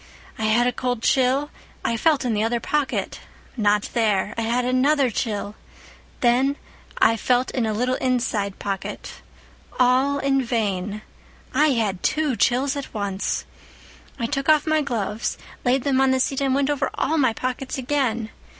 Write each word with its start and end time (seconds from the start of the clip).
I 0.39 0.45
had 0.45 0.65
a 0.65 0.71
cold 0.71 1.03
chill. 1.03 1.51
I 1.85 1.95
felt 1.95 2.25
in 2.25 2.33
the 2.33 2.43
other 2.43 2.59
pocket. 2.59 3.19
Not 3.55 3.91
there. 3.93 4.33
I 4.35 4.41
had 4.41 4.65
another 4.65 5.11
chill. 5.11 5.53
Then 6.21 6.55
I 6.97 7.15
felt 7.15 7.51
in 7.51 7.67
a 7.67 7.73
little 7.73 7.93
inside 7.97 8.57
pocket. 8.57 9.21
All 9.79 10.17
in 10.17 10.41
vain. 10.43 11.03
I 11.53 11.73
had 11.73 12.01
two 12.01 12.35
chills 12.35 12.75
at 12.75 12.91
once. 12.95 13.45
"I 14.17 14.25
took 14.25 14.49
off 14.49 14.65
my 14.65 14.81
gloves, 14.81 15.37
laid 15.63 15.83
them 15.83 16.01
on 16.01 16.09
the 16.09 16.19
seat, 16.19 16.41
and 16.41 16.55
went 16.55 16.71
over 16.71 16.89
all 16.95 17.19
my 17.19 17.33
pockets 17.33 17.77
again. 17.77 18.31